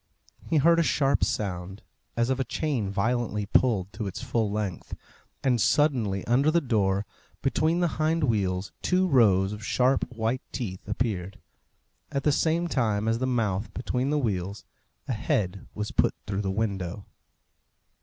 [0.49, 1.83] He heard a sharp sound,
[2.17, 4.95] as of a chain violently pulled to its full length,
[5.43, 7.05] and suddenly, under the door,
[7.43, 11.37] between the hind wheels, two rows of sharp white teeth appeared.
[12.11, 14.65] At the same time as the mouth between the wheels
[15.07, 17.05] a head was put through the window.